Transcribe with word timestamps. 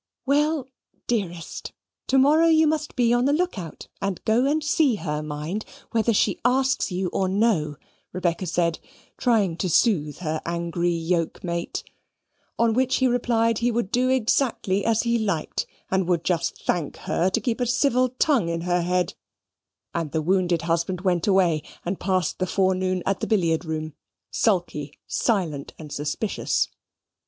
"Well, 0.25 0.67
dearest, 1.05 1.73
to 2.07 2.17
morrow 2.17 2.47
you 2.47 2.65
must 2.65 2.95
be 2.95 3.13
on 3.13 3.25
the 3.25 3.33
look 3.33 3.59
out, 3.59 3.87
and 4.01 4.19
go 4.25 4.47
and 4.47 4.63
see 4.63 4.95
her, 4.95 5.21
mind, 5.21 5.63
whether 5.91 6.11
she 6.11 6.39
asks 6.43 6.91
you 6.91 7.09
or 7.09 7.29
no," 7.29 7.75
Rebecca 8.11 8.47
said, 8.47 8.79
trying 9.19 9.57
to 9.57 9.69
soothe 9.69 10.17
her 10.17 10.41
angry 10.43 10.89
yoke 10.89 11.43
mate. 11.43 11.83
On 12.57 12.73
which 12.73 12.95
he 12.95 13.05
replied, 13.05 13.57
that 13.57 13.61
he 13.61 13.69
would 13.69 13.91
do 13.91 14.09
exactly 14.09 14.83
as 14.85 15.03
he 15.03 15.19
liked, 15.19 15.67
and 15.91 16.07
would 16.07 16.23
just 16.23 16.65
thank 16.65 16.97
her 17.05 17.29
to 17.29 17.39
keep 17.39 17.59
a 17.61 17.67
civil 17.67 18.09
tongue 18.09 18.49
in 18.49 18.61
her 18.61 18.81
head 18.81 19.13
and 19.93 20.13
the 20.13 20.21
wounded 20.23 20.63
husband 20.63 21.01
went 21.01 21.27
away, 21.27 21.61
and 21.85 21.99
passed 21.99 22.39
the 22.39 22.47
forenoon 22.47 23.03
at 23.05 23.19
the 23.19 23.27
billiard 23.27 23.63
room, 23.65 23.93
sulky, 24.31 24.97
silent, 25.05 25.75
and 25.77 25.91
suspicious. 25.93 26.69